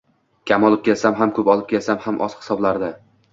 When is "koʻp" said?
1.35-1.51